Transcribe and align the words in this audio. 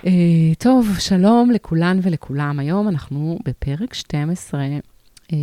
Uh, 0.00 0.04
טוב, 0.58 0.96
שלום 0.98 1.50
לכולן 1.50 1.98
ולכולם. 2.02 2.58
היום 2.58 2.88
אנחנו 2.88 3.38
בפרק 3.44 3.94
12 3.94 4.60
uh, 4.60 4.64
אה, 5.32 5.38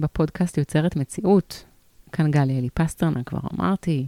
בפודקאסט 0.00 0.58
יוצרת 0.58 0.96
מציאות. 0.96 1.64
כאן 2.12 2.30
גלי 2.30 2.58
אלי 2.58 2.70
פסטרנה, 2.70 3.22
כבר 3.22 3.38
אמרתי. 3.54 4.06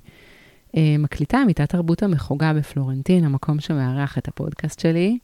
Uh, 0.67 0.79
מקליטה 0.99 1.43
אמיתת 1.43 1.69
תרבות 1.69 2.03
המחוגה 2.03 2.53
בפלורנטין, 2.53 3.25
המקום 3.25 3.61
שמארח 3.61 4.19
את 4.19 4.29
הפודקאסט 4.29 4.81
שלי. 4.81 5.19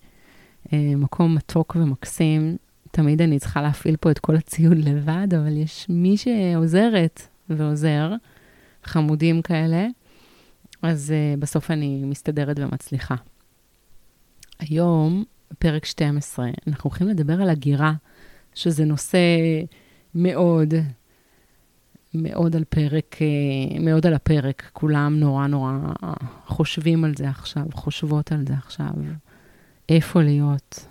Uh, 0.67 0.71
מקום 0.97 1.35
מתוק 1.35 1.77
ומקסים. 1.81 2.57
תמיד 2.91 3.23
אני 3.23 3.39
צריכה 3.39 3.63
להפעיל 3.63 3.97
פה 3.97 4.11
את 4.11 4.19
כל 4.19 4.37
הציוד 4.37 4.79
לבד, 4.79 5.35
אבל 5.35 5.57
יש 5.57 5.87
מי 5.89 6.17
שעוזרת 6.17 7.23
ועוזר, 7.49 8.13
חמודים 8.85 9.43
כאלה, 9.43 9.87
אז 10.83 11.13
uh, 11.13 11.41
בסוף 11.41 11.71
אני 11.71 12.03
מסתדרת 12.05 12.59
ומצליחה. 12.59 13.15
היום, 14.59 15.25
פרק 15.59 15.85
12, 15.85 16.49
אנחנו 16.67 16.91
הולכים 16.91 17.09
לדבר 17.09 17.43
על 17.43 17.51
הגירה, 17.51 17.93
שזה 18.55 18.85
נושא 18.85 19.19
מאוד, 20.15 20.75
מאוד 22.15 22.57
על 22.57 22.65
פרק, 22.65 23.17
אה, 23.23 23.81
מאוד 23.81 24.07
על 24.07 24.15
הפרק. 24.15 24.71
כולם 24.73 25.17
נורא 25.21 25.47
נורא 25.47 25.73
חושבים 26.47 27.05
על 27.05 27.13
זה 27.17 27.29
עכשיו, 27.29 27.65
חושבות 27.73 28.33
על 28.33 28.45
זה 28.49 28.55
עכשיו. 28.55 28.91
איפה 29.89 30.23
להיות? 30.23 30.87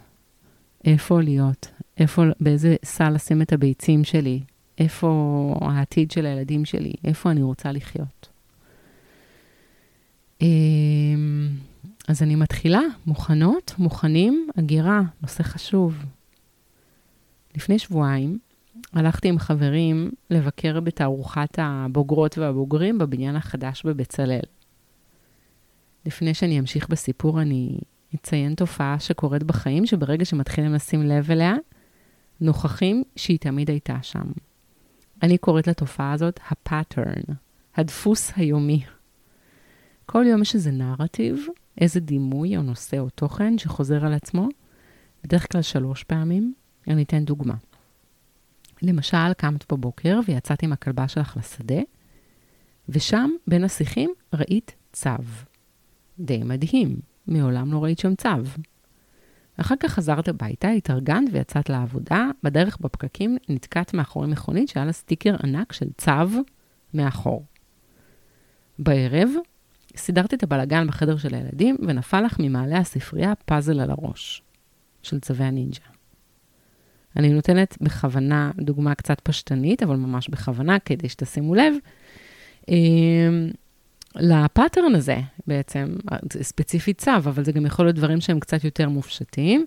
איפה 0.86 1.22
להיות? 1.22 1.72
איפה, 1.98 2.24
באיזה 2.40 2.76
סל 2.86 3.10
לשים 3.10 3.42
את 3.42 3.54
הביצים 3.54 4.04
שלי? 4.04 4.42
איפה 4.78 5.56
העתיד 5.62 6.12
של 6.12 6.26
הילדים 6.26 6.66
שלי? 6.66 6.94
איפה 7.04 7.32
אני 7.32 7.42
רוצה 7.42 7.72
לחיות? 7.72 8.30
אז 12.08 12.24
אני 12.24 12.36
מתחילה, 12.36 12.82
מוכנות, 13.06 13.74
מוכנים, 13.78 14.48
הגירה, 14.58 15.02
נושא 15.22 15.44
חשוב. 15.44 16.06
לפני 17.56 17.80
שבועיים 17.80 18.40
הלכתי 18.94 19.28
עם 19.28 19.40
חברים 19.40 20.12
לבקר 20.30 20.80
בתערוכת 20.80 21.58
הבוגרות 21.58 22.38
והבוגרים 22.38 22.98
בבניין 22.98 23.36
החדש 23.36 23.86
בבצלאל. 23.86 24.44
לפני 26.06 26.34
שאני 26.34 26.60
אמשיך 26.60 26.90
בסיפור, 26.90 27.42
אני 27.42 27.78
אציין 28.16 28.56
תופעה 28.56 29.00
שקורית 29.00 29.44
בחיים, 29.44 29.86
שברגע 29.86 30.26
שמתחילים 30.26 30.74
לשים 30.74 31.02
לב 31.04 31.32
אליה, 31.32 31.56
נוכחים 32.42 33.04
שהיא 33.16 33.40
תמיד 33.40 33.70
הייתה 33.70 33.98
שם. 34.02 34.32
אני 35.24 35.38
קוראת 35.38 35.68
לתופעה 35.68 36.12
הזאת 36.12 36.40
ה-pattern, 36.48 37.34
הדפוס 37.76 38.32
היומי. 38.36 38.84
כל 40.06 40.26
יום 40.28 40.42
יש 40.42 40.56
איזה 40.56 40.72
נרטיב 40.72 41.46
איזה 41.82 42.00
דימוי 42.00 42.58
או 42.58 42.62
נושא 42.62 43.00
או 43.00 43.10
תוכן 43.10 43.58
שחוזר 43.58 44.06
על 44.06 44.14
עצמו, 44.14 44.48
בדרך 45.24 45.52
כלל 45.52 45.62
שלוש 45.62 46.04
פעמים. 46.04 46.54
אני 46.88 47.04
אתן 47.04 47.26
דוגמה. 47.26 47.56
למשל, 48.82 49.34
קמת 49.38 49.74
בבוקר 49.74 50.20
ויצאת 50.28 50.64
עם 50.64 50.74
הכלבה 50.74 51.08
שלך 51.08 51.38
לשדה, 51.38 51.82
ושם, 52.90 53.30
בין 53.48 53.64
השיחים, 53.64 54.14
ראית 54.34 54.76
צו. 54.94 55.10
די 56.20 56.44
מדהים, 56.44 57.00
מעולם 57.28 57.74
לא 57.74 57.84
ראית 57.84 58.00
שם 58.00 58.16
צו. 58.16 58.30
אחר 59.58 59.76
כך 59.80 59.92
חזרת 59.92 60.28
הביתה, 60.28 60.70
התארגנת 60.70 61.30
ויצאת 61.32 61.70
לעבודה, 61.70 62.28
בדרך 62.44 62.78
בפקקים 62.82 63.38
נתקעת 63.50 63.94
מאחורי 63.94 64.28
מכונית 64.28 64.70
שהיה 64.70 64.86
לה 64.86 64.92
סטיקר 64.92 65.36
ענק 65.44 65.74
של 65.74 65.88
צו 65.98 66.44
מאחור. 66.94 67.46
בערב 68.80 69.30
סידרת 69.96 70.34
את 70.34 70.44
הבלגן 70.44 70.88
בחדר 70.88 71.18
של 71.18 71.36
הילדים, 71.36 71.78
ונפל 71.88 72.22
לך 72.22 72.36
ממעלה 72.40 72.78
הספרייה 72.78 73.34
פאזל 73.46 73.80
על 73.80 73.92
הראש, 73.92 74.42
של 75.04 75.20
צווי 75.20 75.46
הנינג'ה. 75.46 75.94
אני 77.18 77.30
נותנת 77.30 77.78
בכוונה 77.82 78.52
דוגמה 78.58 78.96
קצת 78.96 79.20
פשטנית, 79.20 79.84
אבל 79.84 79.96
ממש 79.96 80.30
בכוונה, 80.30 80.80
כדי 80.80 81.10
שתשימו 81.10 81.56
לב, 81.56 81.74
אה, 82.70 82.76
לפאטרן 84.16 84.96
הזה 84.96 85.18
בעצם, 85.48 85.96
ספציפית 86.42 86.98
צו, 86.98 87.12
אבל 87.16 87.44
זה 87.44 87.52
גם 87.52 87.66
יכול 87.66 87.86
להיות 87.86 87.96
דברים 87.96 88.22
שהם 88.22 88.40
קצת 88.40 88.64
יותר 88.64 88.90
מופשטים. 88.90 89.66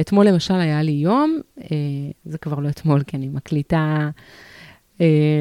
אתמול 0.00 0.26
למשל 0.26 0.54
היה 0.54 0.82
לי 0.82 0.92
יום, 0.92 1.40
אה, 1.60 1.66
זה 2.24 2.38
כבר 2.38 2.58
לא 2.58 2.68
אתמול, 2.68 3.02
כי 3.02 3.16
אני 3.16 3.28
מקליטה 3.28 4.10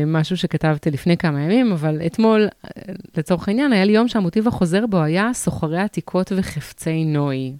משהו 0.07 0.37
שכתבתי 0.37 0.91
לפני 0.91 1.17
כמה 1.17 1.41
ימים, 1.41 1.71
אבל 1.71 2.01
אתמול, 2.05 2.47
אה, 2.65 2.93
לצורך 3.17 3.47
העניין, 3.47 3.73
היה 3.73 3.85
לי 3.85 3.91
יום 3.91 4.07
שהמוטיב 4.07 4.47
החוזר 4.47 4.85
בו 4.85 5.01
היה 5.01 5.29
סוחרי 5.33 5.79
עתיקות 5.79 6.31
וחפצי 6.35 7.05
נוי. 7.05 7.53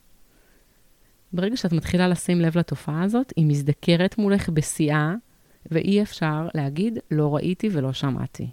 ברגע 1.33 1.57
שאת 1.57 1.71
מתחילה 1.71 2.07
לשים 2.07 2.41
לב 2.41 2.57
לתופעה 2.57 3.03
הזאת, 3.03 3.33
היא 3.35 3.45
מזדקרת 3.45 4.17
מולך 4.17 4.49
בשיאה, 4.49 5.13
ואי 5.71 6.01
אפשר 6.01 6.47
להגיד, 6.55 6.99
לא 7.11 7.35
ראיתי 7.35 7.69
ולא 7.71 7.93
שמעתי. 7.93 8.47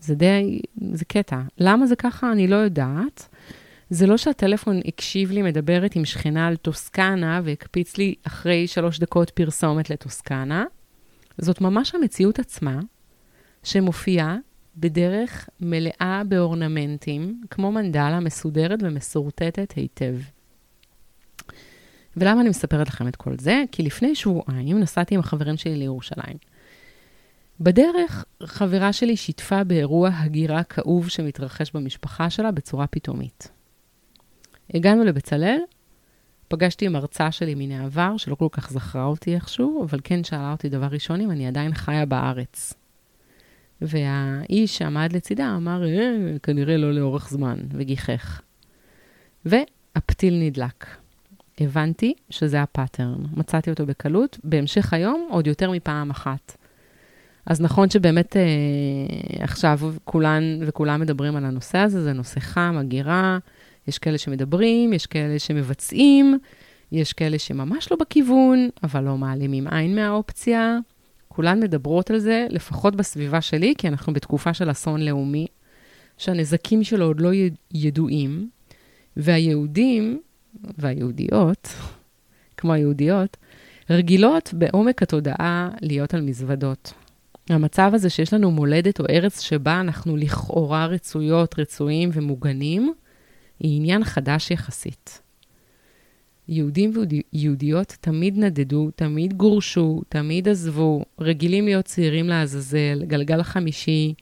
זה 0.00 0.14
די, 0.14 0.60
זה 0.92 1.04
קטע. 1.04 1.40
למה 1.58 1.86
זה 1.86 1.96
ככה? 1.96 2.32
אני 2.32 2.46
לא 2.46 2.56
יודעת. 2.56 3.28
זה 3.90 4.06
לא 4.06 4.16
שהטלפון 4.16 4.80
הקשיב 4.86 5.30
לי 5.30 5.42
מדברת 5.42 5.96
עם 5.96 6.04
שכנה 6.04 6.46
על 6.46 6.56
טוסקנה 6.56 7.40
והקפיץ 7.44 7.96
לי 7.96 8.14
אחרי 8.26 8.66
שלוש 8.66 8.98
דקות 8.98 9.30
פרסומת 9.30 9.90
לטוסקנה. 9.90 10.64
זאת 11.38 11.60
ממש 11.60 11.94
המציאות 11.94 12.38
עצמה, 12.38 12.80
שמופיעה 13.62 14.36
בדרך 14.76 15.48
מלאה 15.60 16.22
באורנמנטים, 16.28 17.42
כמו 17.50 17.72
מנדלה 17.72 18.20
מסודרת 18.20 18.78
ומסורטטת 18.82 19.72
היטב. 19.72 20.14
ולמה 22.16 22.40
אני 22.40 22.48
מספרת 22.48 22.88
לכם 22.88 23.08
את 23.08 23.16
כל 23.16 23.34
זה? 23.38 23.64
כי 23.72 23.82
לפני 23.82 24.14
שבועיים 24.14 24.80
נסעתי 24.80 25.14
עם 25.14 25.20
החברים 25.20 25.56
שלי 25.56 25.76
לירושלים. 25.76 26.36
בדרך, 27.60 28.24
חברה 28.42 28.92
שלי 28.92 29.16
שיתפה 29.16 29.64
באירוע 29.64 30.10
הגירה 30.12 30.62
כאוב 30.62 31.08
שמתרחש 31.08 31.70
במשפחה 31.74 32.30
שלה 32.30 32.50
בצורה 32.50 32.86
פתאומית. 32.86 33.48
הגענו 34.74 35.04
לבצלאל, 35.04 35.58
פגשתי 36.48 36.88
מרצה 36.88 37.32
שלי 37.32 37.54
מן 37.54 37.72
העבר, 37.72 38.16
שלא 38.16 38.34
כל 38.34 38.48
כך 38.50 38.70
זכרה 38.70 39.04
אותי 39.04 39.34
איכשהו, 39.34 39.84
אבל 39.84 40.00
כן 40.04 40.24
שאלה 40.24 40.52
אותי 40.52 40.68
דבר 40.68 40.86
ראשון 40.86 41.20
אם 41.20 41.30
אני 41.30 41.46
עדיין 41.46 41.74
חיה 41.74 42.06
בארץ. 42.06 42.74
והאיש 43.80 44.78
שעמד 44.78 45.12
לצידה 45.12 45.56
אמר, 45.56 45.84
אה, 45.86 46.36
כנראה 46.42 46.76
לא 46.76 46.92
לאורך 46.92 47.28
זמן, 47.30 47.58
וגיחך. 47.72 48.40
והפתיל 49.44 50.34
נדלק. 50.40 50.86
הבנתי 51.60 52.14
שזה 52.30 52.62
הפאטרן. 52.62 53.22
מצאתי 53.36 53.70
אותו 53.70 53.86
בקלות, 53.86 54.38
בהמשך 54.44 54.92
היום 54.92 55.28
עוד 55.30 55.46
יותר 55.46 55.70
מפעם 55.70 56.10
אחת. 56.10 56.56
אז 57.46 57.60
נכון 57.60 57.90
שבאמת 57.90 58.36
אה, 58.36 58.42
עכשיו 59.42 59.80
כולן 60.04 60.42
וכולם 60.66 61.00
מדברים 61.00 61.36
על 61.36 61.44
הנושא 61.44 61.78
הזה, 61.78 62.02
זה 62.02 62.12
נושא 62.12 62.40
חם, 62.40 62.76
הגירה, 62.78 63.38
יש 63.88 63.98
כאלה 63.98 64.18
שמדברים, 64.18 64.92
יש 64.92 65.06
כאלה 65.06 65.38
שמבצעים, 65.38 66.38
יש 66.92 67.12
כאלה 67.12 67.38
שממש 67.38 67.90
לא 67.90 67.96
בכיוון, 68.00 68.68
אבל 68.82 69.04
לא 69.04 69.18
מעלימים 69.18 69.66
עין 69.68 69.94
מהאופציה. 69.94 70.78
כולן 71.28 71.60
מדברות 71.60 72.10
על 72.10 72.18
זה, 72.18 72.46
לפחות 72.50 72.96
בסביבה 72.96 73.40
שלי, 73.40 73.74
כי 73.78 73.88
אנחנו 73.88 74.12
בתקופה 74.12 74.54
של 74.54 74.70
אסון 74.70 75.02
לאומי, 75.02 75.46
שהנזקים 76.18 76.84
שלו 76.84 77.06
עוד 77.06 77.20
לא 77.20 77.30
ידועים, 77.74 78.48
והיהודים 79.16 80.20
והיהודיות, 80.78 81.68
כמו 82.56 82.72
היהודיות, 82.72 83.36
רגילות 83.90 84.54
בעומק 84.54 85.02
התודעה 85.02 85.68
להיות 85.80 86.14
על 86.14 86.20
מזוודות. 86.20 86.92
המצב 87.50 87.90
הזה 87.94 88.10
שיש 88.10 88.34
לנו 88.34 88.50
מולדת 88.50 89.00
או 89.00 89.04
ארץ 89.10 89.40
שבה 89.40 89.80
אנחנו 89.80 90.16
לכאורה 90.16 90.86
רצויות, 90.86 91.58
רצויים 91.58 92.10
ומוגנים, 92.12 92.94
היא 93.60 93.76
עניין 93.76 94.04
חדש 94.04 94.50
יחסית. 94.50 95.20
יהודים 96.48 96.92
ויהודיות 97.32 97.96
תמיד 98.00 98.38
נדדו, 98.38 98.90
תמיד 98.96 99.34
גורשו, 99.34 100.02
תמיד 100.08 100.48
עזבו, 100.48 101.04
רגילים 101.20 101.64
להיות 101.64 101.84
צעירים 101.84 102.28
לעזאזל, 102.28 103.02
גלגל 103.06 103.42
חמישי, 103.42 104.14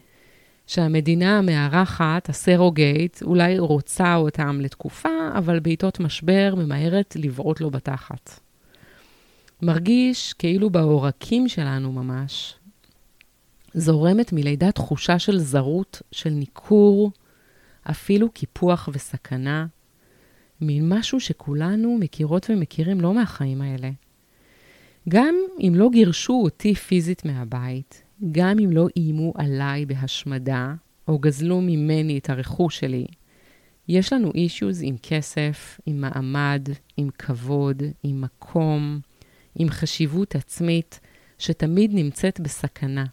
שהמדינה 0.66 1.38
המארחת, 1.38 2.28
הסרוגייט, 2.28 3.22
אולי 3.22 3.58
רוצה 3.58 4.14
אותם 4.14 4.60
לתקופה, 4.60 5.08
אבל 5.38 5.60
בעיתות 5.60 6.00
משבר 6.00 6.54
ממהרת 6.56 7.16
לבעוט 7.20 7.60
לו 7.60 7.70
בתחת. 7.70 8.40
מרגיש 9.62 10.32
כאילו 10.32 10.70
בעורקים 10.70 11.48
שלנו 11.48 11.92
ממש 11.92 12.54
זורמת 13.74 14.32
מלידה 14.32 14.72
תחושה 14.72 15.18
של 15.18 15.38
זרות, 15.38 16.02
של 16.12 16.30
ניכור, 16.30 17.10
אפילו 17.90 18.30
קיפוח 18.30 18.88
וסכנה, 18.92 19.66
מין 20.60 20.88
משהו 20.88 21.20
שכולנו 21.20 21.98
מכירות 22.00 22.50
ומכירים 22.50 23.00
לא 23.00 23.14
מהחיים 23.14 23.60
האלה. 23.60 23.90
גם 25.08 25.34
אם 25.60 25.72
לא 25.74 25.90
גירשו 25.92 26.40
אותי 26.44 26.74
פיזית 26.74 27.24
מהבית, 27.24 28.02
גם 28.32 28.58
אם 28.58 28.70
לא 28.72 28.86
איימו 28.96 29.32
עליי 29.36 29.86
בהשמדה, 29.86 30.74
או 31.08 31.18
גזלו 31.18 31.60
ממני 31.60 32.18
את 32.18 32.30
הרכוש 32.30 32.78
שלי, 32.78 33.06
יש 33.88 34.12
לנו 34.12 34.32
אישוז 34.34 34.82
עם 34.82 34.96
כסף, 35.02 35.80
עם 35.86 36.00
מעמד, 36.00 36.68
עם 36.96 37.08
כבוד, 37.18 37.82
עם 38.02 38.20
מקום, 38.20 39.00
עם 39.54 39.70
חשיבות 39.70 40.34
עצמית, 40.34 41.00
שתמיד 41.38 41.94
נמצאת 41.94 42.40
בסכנה. 42.40 43.04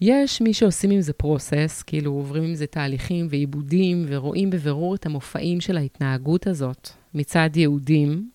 יש 0.00 0.40
מי 0.40 0.54
שעושים 0.54 0.90
עם 0.90 1.00
זה 1.00 1.12
פרוסס, 1.12 1.82
כאילו 1.86 2.12
עוברים 2.12 2.44
עם 2.44 2.54
זה 2.54 2.66
תהליכים 2.66 3.26
ועיבודים, 3.30 4.04
ורואים 4.08 4.50
בבירור 4.50 4.94
את 4.94 5.06
המופעים 5.06 5.60
של 5.60 5.76
ההתנהגות 5.76 6.46
הזאת 6.46 6.88
מצד 7.14 7.50
יהודים 7.54 8.30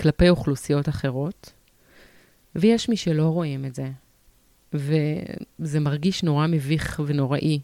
כלפי 0.00 0.28
אוכלוסיות 0.28 0.88
אחרות, 0.88 1.52
ויש 2.54 2.88
מי 2.88 2.96
שלא 2.96 3.28
רואים 3.28 3.64
את 3.64 3.74
זה, 3.74 3.90
וזה 4.74 5.80
מרגיש 5.80 6.22
נורא 6.22 6.46
מביך 6.46 7.02
ונוראי. 7.06 7.60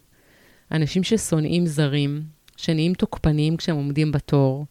אנשים 0.72 1.02
ששונאים 1.02 1.66
זרים, 1.66 2.22
שנהיים 2.56 2.94
תוקפניים 2.94 3.56
כשהם 3.56 3.76
עומדים 3.76 4.12
בתור, 4.12 4.66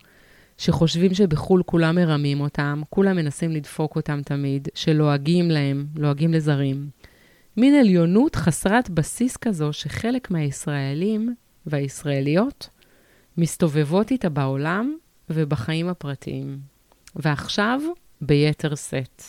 שחושבים 0.57 1.13
שבחו"ל 1.13 1.63
כולם 1.65 1.95
מרמים 1.95 2.41
אותם, 2.41 2.81
כולם 2.89 3.15
מנסים 3.15 3.51
לדפוק 3.51 3.95
אותם 3.95 4.21
תמיד, 4.25 4.67
שלועגים 4.75 5.51
להם, 5.51 5.85
לועגים 5.95 6.33
לזרים. 6.33 6.89
מין 7.57 7.75
עליונות 7.75 8.35
חסרת 8.35 8.89
בסיס 8.89 9.37
כזו 9.37 9.73
שחלק 9.73 10.31
מהישראלים 10.31 11.35
והישראליות 11.65 12.69
מסתובבות 13.37 14.11
איתה 14.11 14.29
בעולם 14.29 14.97
ובחיים 15.29 15.89
הפרטיים. 15.89 16.59
ועכשיו, 17.15 17.81
ביתר 18.21 18.75
שאת. 18.75 19.23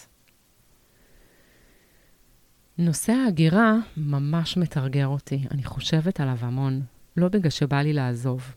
נושא 2.79 3.13
ההגירה 3.13 3.75
ממש 3.97 4.57
מתרגר 4.57 5.07
אותי, 5.07 5.45
אני 5.51 5.65
חושבת 5.65 6.21
עליו 6.21 6.37
המון, 6.41 6.83
לא 7.17 7.29
בגלל 7.29 7.51
שבא 7.51 7.83
לי 7.83 7.93
לעזוב. 7.93 8.55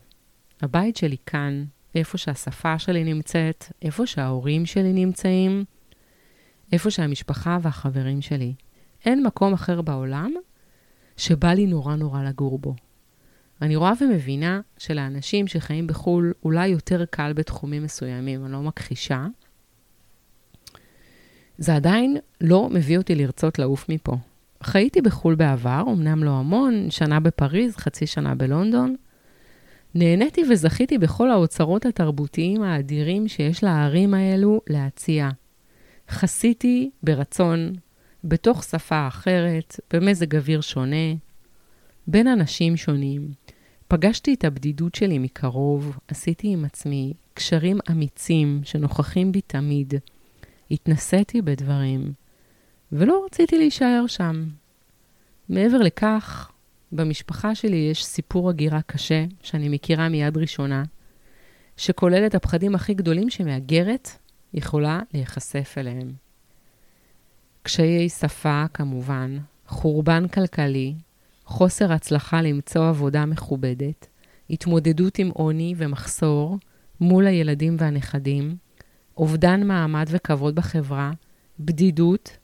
הבית 0.62 0.96
שלי 0.96 1.16
כאן, 1.26 1.64
איפה 1.94 2.18
שהשפה 2.18 2.78
שלי 2.78 3.04
נמצאת, 3.04 3.64
איפה 3.82 4.06
שההורים 4.06 4.66
שלי 4.66 4.92
נמצאים, 4.92 5.64
איפה 6.72 6.90
שהמשפחה 6.90 7.58
והחברים 7.62 8.20
שלי. 8.22 8.54
אין 9.06 9.22
מקום 9.22 9.52
אחר 9.52 9.82
בעולם 9.82 10.32
שבא 11.16 11.52
לי 11.52 11.66
נורא 11.66 11.96
נורא 11.96 12.22
לגור 12.22 12.58
בו. 12.58 12.74
אני 13.62 13.76
רואה 13.76 13.92
ומבינה 14.00 14.60
שלאנשים 14.78 15.46
שחיים 15.46 15.86
בחו"ל 15.86 16.32
אולי 16.44 16.68
יותר 16.68 17.04
קל 17.04 17.32
בתחומים 17.32 17.82
מסוימים, 17.82 18.44
אני 18.44 18.52
לא 18.52 18.62
מכחישה. 18.62 19.26
זה 21.58 21.74
עדיין 21.74 22.16
לא 22.40 22.68
מביא 22.70 22.98
אותי 22.98 23.14
לרצות 23.14 23.58
לעוף 23.58 23.88
מפה. 23.88 24.16
חייתי 24.62 25.02
בחו"ל 25.02 25.34
בעבר, 25.34 25.82
אמנם 25.92 26.24
לא 26.24 26.30
המון, 26.30 26.90
שנה 26.90 27.20
בפריז, 27.20 27.76
חצי 27.76 28.06
שנה 28.06 28.34
בלונדון. 28.34 28.96
נהניתי 29.94 30.42
וזכיתי 30.50 30.98
בכל 30.98 31.30
האוצרות 31.30 31.86
התרבותיים 31.86 32.62
האדירים 32.62 33.28
שיש 33.28 33.64
לערים 33.64 34.14
האלו 34.14 34.60
להציע. 34.68 35.28
חסיתי 36.10 36.90
ברצון 37.02 37.72
בתוך 38.24 38.64
שפה 38.64 39.08
אחרת, 39.08 39.80
במזג 39.92 40.36
אוויר 40.36 40.60
שונה, 40.60 41.14
בין 42.06 42.26
אנשים 42.26 42.76
שונים. 42.76 43.28
פגשתי 43.88 44.34
את 44.34 44.44
הבדידות 44.44 44.94
שלי 44.94 45.18
מקרוב, 45.18 45.98
עשיתי 46.08 46.48
עם 46.48 46.64
עצמי 46.64 47.12
קשרים 47.34 47.78
אמיצים 47.90 48.60
שנוכחים 48.64 49.32
בי 49.32 49.40
תמיד. 49.40 49.94
התנסיתי 50.70 51.42
בדברים, 51.42 52.12
ולא 52.92 53.24
רציתי 53.26 53.58
להישאר 53.58 54.04
שם. 54.06 54.44
מעבר 55.48 55.78
לכך, 55.78 56.52
במשפחה 56.92 57.54
שלי 57.54 57.76
יש 57.76 58.04
סיפור 58.04 58.50
הגירה 58.50 58.82
קשה, 58.82 59.24
שאני 59.42 59.68
מכירה 59.68 60.08
מיד 60.08 60.36
ראשונה, 60.36 60.82
שכולל 61.76 62.26
את 62.26 62.34
הפחדים 62.34 62.74
הכי 62.74 62.94
גדולים 62.94 63.30
שמהגרת 63.30 64.08
יכולה 64.54 65.00
להיחשף 65.14 65.74
אליהם. 65.78 66.25
קשיי 67.66 68.08
שפה, 68.08 68.64
כמובן, 68.74 69.38
חורבן 69.66 70.28
כלכלי, 70.28 70.94
חוסר 71.44 71.92
הצלחה 71.92 72.42
למצוא 72.42 72.88
עבודה 72.88 73.26
מכובדת, 73.26 74.06
התמודדות 74.50 75.18
עם 75.18 75.28
עוני 75.28 75.74
ומחסור 75.76 76.58
מול 77.00 77.26
הילדים 77.26 77.76
והנכדים, 77.78 78.56
אובדן 79.16 79.66
מעמד 79.66 80.06
וכבוד 80.10 80.54
בחברה, 80.54 81.10
בדידות, 81.60 82.36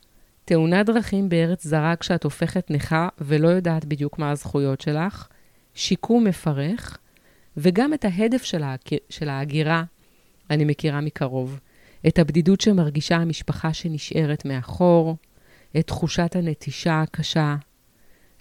תאונת 0.45 0.87
דרכים 0.87 1.29
בארץ 1.29 1.65
זרה 1.65 1.97
כשאת 1.97 2.25
הופכת 2.25 2.71
נכה 2.71 3.09
ולא 3.19 3.49
יודעת 3.49 3.85
בדיוק 3.85 4.19
מה 4.19 4.31
הזכויות 4.31 4.81
שלך, 4.81 5.29
שיקום 5.75 6.25
מפרך, 6.25 6.99
וגם 7.57 7.95
את 7.95 8.05
ההדף 8.05 8.43
של, 9.11 9.29
ההגירה 9.29 9.85
אני 10.51 10.65
מכירה 10.65 11.01
מקרוב. 11.01 11.61
את 12.09 12.19
הבדידות 12.19 12.61
שמרגישה 12.61 13.17
המשפחה 13.17 13.73
שנשארת 13.73 14.45
מאחור, 14.45 15.17
את 15.79 15.87
תחושת 15.87 16.37
הנטישה 16.37 17.03
הקשה, 17.03 17.57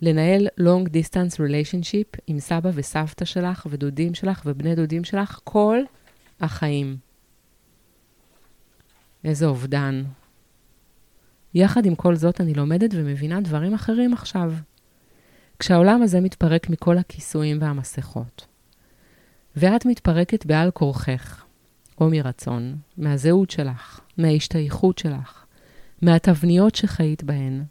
לנהל 0.02 0.48
long 0.60 0.90
distance 0.90 1.36
relationship 1.36 2.20
עם 2.28 2.40
סבא 2.40 2.70
וסבתא 2.74 3.26
שלך 3.26 3.68
ודודים 3.70 4.14
שלך 4.14 4.42
ובני 4.46 4.76
דודים 4.76 5.04
שלך 5.04 5.40
כל 5.44 5.80
החיים. 6.40 6.98
איזה 9.24 9.46
אובדן. 9.46 10.04
יחד 11.54 11.86
עם 11.86 11.96
כל 11.96 12.16
זאת, 12.16 12.42
אני 12.42 12.54
לומדת 12.54 12.90
ומבינה 12.94 13.42
דברים 13.42 13.74
אחרים 13.74 14.14
עכשיו. 14.14 14.54
כשהעולם 15.60 16.02
הזה 16.02 16.22
מתפרק 16.22 16.70
מכל 16.70 16.98
הכיסויים 16.98 17.58
והמסכות, 17.62 18.48
ואת 19.56 19.86
מתפרקת 19.86 20.46
בעל 20.46 20.72
כורכך, 20.72 21.46
או 22.02 22.10
מרצון, 22.10 22.76
מהזהות 22.98 23.52
שלך, 23.52 24.00
מההשתייכות 24.18 24.98
שלך, 24.98 25.46
מהתבניות 26.02 26.76
שחיית 26.76 27.24
בהן, 27.24 27.64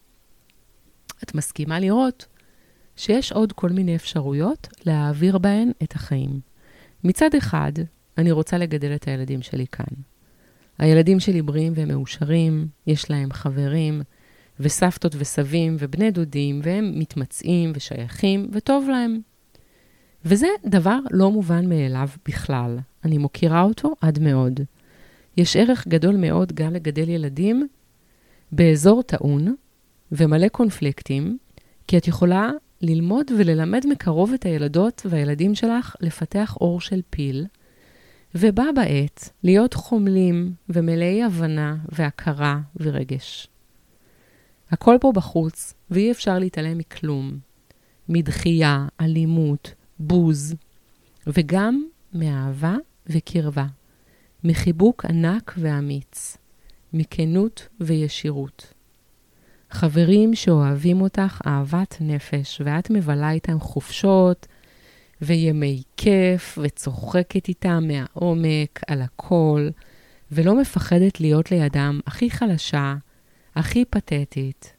את 1.23 1.35
מסכימה 1.35 1.81
לראות 1.81 2.27
שיש 2.97 3.33
עוד 3.33 3.53
כל 3.53 3.69
מיני 3.69 3.97
אפשרויות 3.97 4.69
להעביר 4.87 5.39
בהן 5.39 5.71
את 5.83 5.95
החיים. 5.95 6.41
מצד 7.05 7.31
אחד, 7.39 7.73
אני 8.19 8.31
רוצה 8.31 8.59
לגדל 8.59 8.95
את 8.95 9.09
הילדים 9.09 9.43
שלי 9.43 9.67
כאן. 9.73 9.95
הילדים 10.79 11.21
שלי 11.21 11.43
בריאים 11.43 11.73
ומאושרים, 11.77 12.69
יש 12.87 13.11
להם 13.11 13.33
חברים 13.33 14.03
וסבתות 14.61 15.15
וסבים 15.19 15.77
ובני 15.79 16.11
דודים, 16.11 16.61
והם 16.63 16.93
מתמצאים 16.97 17.73
ושייכים 17.75 18.51
וטוב 18.53 18.89
להם. 18.91 19.21
וזה 20.25 20.49
דבר 20.67 20.99
לא 21.11 21.31
מובן 21.31 21.69
מאליו 21.69 22.09
בכלל. 22.29 22.79
אני 23.05 23.19
מוקירה 23.19 23.63
אותו 23.63 23.93
עד 24.01 24.19
מאוד. 24.19 24.61
יש 25.37 25.57
ערך 25.57 25.89
גדול 25.89 26.17
מאוד 26.17 26.53
גם 26.53 26.75
לגדל 26.75 27.09
ילדים 27.09 27.69
באזור 28.53 29.03
טעון 29.03 29.55
ומלא 30.13 30.49
קונפליקטים, 30.49 31.39
כי 31.87 31.99
את 31.99 32.09
יכולה 32.09 32.51
ללמוד 32.81 33.31
וללמד 33.39 33.87
מקרוב 33.89 34.33
את 34.33 34.45
הילדות 34.45 35.07
והילדים 35.11 35.55
שלך 35.55 35.97
לפתח 36.01 36.57
אור 36.61 36.81
של 36.81 37.01
פיל, 37.11 37.47
ובה 38.35 38.65
בעת 38.75 39.31
להיות 39.43 39.75
חומלים 39.75 40.53
ומלאי 40.69 41.23
הבנה 41.23 41.77
והכרה 41.89 42.61
ורגש. 42.77 43.49
הכל 44.71 44.97
פה 45.01 45.13
בחוץ, 45.15 45.75
ואי 45.91 46.11
אפשר 46.11 46.39
להתעלם 46.39 46.79
מכלום. 46.79 47.39
מדחייה, 48.09 48.87
אלימות, 49.01 49.75
בוז, 49.99 50.55
וגם 51.27 51.85
מאהבה 52.15 52.77
וקרבה, 53.11 53.67
מחיבוק 54.45 55.05
ענק 55.05 55.55
ואמיץ, 55.59 56.37
מכנות 56.93 57.69
וישירות. 57.81 58.75
חברים 59.71 60.35
שאוהבים 60.35 61.01
אותך 61.01 61.41
אהבת 61.47 61.97
נפש, 62.01 62.61
ואת 62.65 62.91
מבלה 62.91 63.31
איתם 63.31 63.61
חופשות 63.61 64.47
וימי 65.23 65.83
כיף, 65.97 66.59
וצוחקת 66.63 67.49
איתם 67.49 67.85
מהעומק 67.89 68.81
על 68.87 69.03
הכל, 69.03 69.69
ולא 70.33 70.61
מפחדת 70.61 71.21
להיות 71.21 71.51
לידם 71.51 72.01
הכי 72.07 72.31
חלשה, 72.31 72.95
הכי 73.55 73.85
פתטית. 73.85 74.73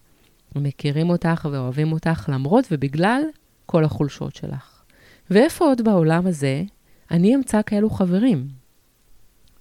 מכירים 0.55 1.09
אותך 1.09 1.47
ואוהבים 1.51 1.91
אותך 1.91 2.29
למרות 2.33 2.65
ובגלל 2.71 3.21
כל 3.65 3.83
החולשות 3.83 4.35
שלך. 4.35 4.83
ואיפה 5.29 5.65
עוד 5.65 5.81
בעולם 5.83 6.27
הזה 6.27 6.63
אני 7.12 7.36
אמצא 7.36 7.62
כאלו 7.65 7.89
חברים? 7.89 8.48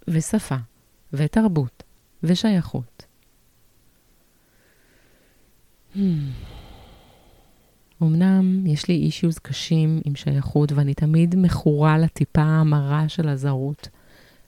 ושפה, 0.08 0.56
ותרבות, 1.12 1.82
ושייכות. 2.22 3.06
אמנם 8.02 8.66
יש 8.66 8.88
לי 8.88 8.94
אישיוז 8.94 9.38
קשים 9.38 10.00
עם 10.04 10.14
שייכות, 10.14 10.72
ואני 10.72 10.94
תמיד 10.94 11.34
מכורה 11.38 11.98
לטיפה 11.98 12.42
המרה 12.42 13.08
של 13.08 13.28
הזרות. 13.28 13.88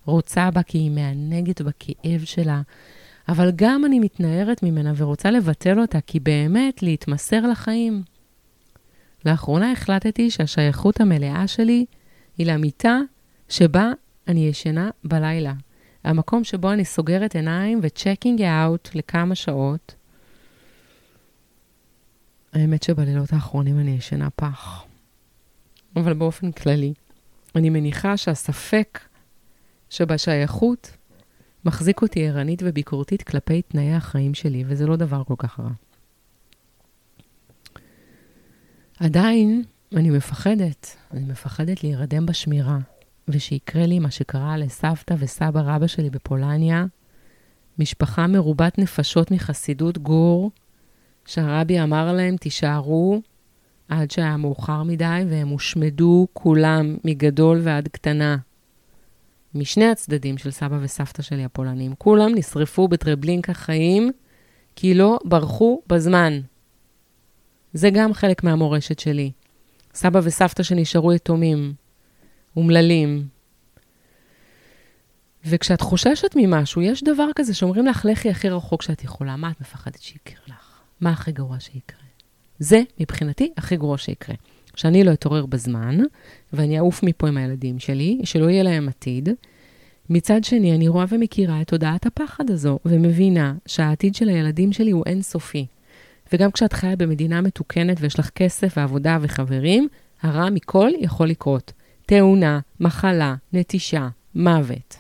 רוצה 0.05 0.51
בה 0.51 0.63
כי 0.63 0.79
היא 0.79 0.91
מענגת 0.91 1.61
בכאב 1.61 2.25
שלה, 2.25 2.63
אבל 3.29 3.51
גם 3.57 3.85
אני 3.85 4.01
מתנערת 4.01 4.63
ממנה 4.63 4.93
ורוצה 4.97 5.31
לבטל 5.31 5.81
אותה, 5.81 6.01
כי 6.01 6.21
באמת 6.21 6.83
להתמסר 6.83 7.47
לחיים. 7.47 8.03
לאחרונה 9.27 9.73
החלטתי 9.73 10.31
שהשייכות 10.31 11.01
המלאה 11.01 11.47
שלי 11.47 11.85
היא 12.39 12.47
למיטה 12.47 12.99
שבה 13.49 13.93
אני 14.29 14.49
ישנה 14.49 14.91
בלילה. 15.05 15.53
המקום 16.05 16.45
שבו 16.45 16.73
אני 16.73 16.85
סוגרת 16.85 17.35
עיניים 17.35 17.81
וצ'קינג 17.83 18.43
אאוט 18.43 18.89
לכמה 18.95 19.35
שעות. 19.35 19.95
האמת 22.53 22.83
שבלילות 22.83 23.33
האחרונים 23.33 23.79
אני 23.79 23.91
ישנה 23.91 24.31
פח. 24.31 24.85
אבל 25.97 26.13
באופן 26.15 26.53
כללי, 26.53 26.95
אני 27.57 27.71
מניחה 27.71 28.17
שהספק 28.17 29.01
שבשייכות 29.91 30.97
מחזיק 31.65 32.03
אותי 32.03 32.29
ערנית 32.29 32.63
וביקורתית 32.65 33.23
כלפי 33.23 33.63
תנאי 33.63 33.95
החיים 33.95 34.35
שלי, 34.35 34.65
וזה 34.67 34.87
לא 34.87 34.97
דבר 34.97 35.25
כל 35.25 35.35
כך 35.39 35.61
רע. 35.61 35.71
עדיין 39.01 39.63
אני 39.97 40.11
מפחדת, 40.11 40.97
אני 41.13 41.25
מפחדת 41.25 41.85
להירדם 41.85 42.27
בשמירה, 42.27 42.79
ושיקרה 43.29 43.87
לי 43.87 43.99
מה 43.99 44.11
שקרה 44.11 44.57
לסבתא 44.57 45.15
וסבא 45.19 45.61
רבא 45.61 45.87
שלי 45.87 46.11
בפולניה, 46.11 46.85
משפחה 47.79 48.27
מרובת 48.27 48.79
נפשות 48.79 49.31
מחסידות 49.31 49.99
גור, 49.99 50.51
שהרבי 51.27 51.83
אמר 51.83 52.13
להם, 52.13 52.37
תישארו 52.37 53.23
עד 53.89 54.11
שהיה 54.11 54.37
מאוחר 54.37 54.83
מדי, 54.83 55.23
והם 55.29 55.49
הושמדו 55.49 56.27
כולם, 56.33 56.97
מגדול 57.05 57.61
ועד 57.63 57.89
קטנה. 57.89 58.37
משני 59.55 59.91
הצדדים 59.91 60.39
של 60.39 60.51
סבא 60.51 60.79
וסבתא 60.81 61.23
שלי 61.23 61.45
הפולנים. 61.45 61.95
כולם 61.99 62.35
נשרפו 62.35 62.89
בטרבלינקה 62.89 63.55
חיים, 63.55 64.11
כי 64.77 64.95
לא 64.95 65.19
ברחו 65.25 65.83
בזמן. 65.87 66.41
זה 67.73 67.91
גם 67.91 68.13
חלק 68.13 68.45
מהמורשת 68.45 68.99
שלי. 68.99 69.33
סבא 69.95 70.21
וסבתא 70.25 70.63
שנשארו 70.63 71.13
יתומים, 71.13 71.75
אומללים. 72.57 73.27
וכשאת 75.45 75.81
חוששת 75.81 76.31
ממשהו, 76.37 76.83
יש 76.83 77.05
דבר 77.05 77.29
כזה 77.37 77.55
שאומרים 77.55 77.87
לך, 77.87 78.05
לכי 78.11 78.31
הכי 78.31 78.49
רחוק 78.49 78.83
שאת 78.83 79.05
יכולה. 79.05 79.37
מה 79.37 79.51
את 79.51 79.61
מפחדת 79.61 80.03
שיקרה 80.03 80.41
לך? 80.47 80.81
מה 81.01 81.11
הכי 81.11 81.33
גרוע 81.33 81.61
שיקרה? 81.61 82.01
זה, 82.59 82.83
מבחינתי, 83.01 83.53
הכי 83.57 83.77
גרוע 83.77 83.99
שיקרה. 83.99 84.35
שאני 84.75 85.05
לא 85.05 85.13
אתעורר 85.13 85.47
בזמן, 85.47 85.99
ואני 86.53 86.79
אעוף 86.79 87.03
מפה 87.03 87.29
עם 87.29 87.37
הילדים 87.37 87.79
שלי, 87.79 88.21
שלא 88.25 88.51
יהיה 88.51 88.63
להם 88.63 88.89
עתיד. 88.89 89.29
מצד 90.11 90.45
שני, 90.45 90.75
אני 90.75 90.89
רואה 90.89 91.05
ומכירה 91.09 91.61
את 91.61 91.69
תודעת 91.69 92.07
הפחד 92.07 92.51
הזו, 92.51 92.79
ומבינה 92.85 93.55
שהעתיד 93.67 94.15
של 94.15 94.29
הילדים 94.29 94.73
שלי 94.73 94.91
הוא 94.91 95.05
אינסופי. 95.07 95.67
וגם 96.33 96.51
כשאת 96.51 96.73
חיה 96.73 96.97
במדינה 96.97 97.41
מתוקנת 97.41 97.97
ויש 98.01 98.19
לך 98.19 98.31
כסף 98.31 98.75
ועבודה 98.77 99.19
וחברים, 99.21 99.89
הרע 100.23 100.51
מכל 100.51 100.91
יכול 100.99 101.29
לקרות. 101.29 101.73
תאונה, 102.07 102.61
מחלה, 102.81 103.35
נטישה, 103.53 104.09
מוות. 104.35 104.97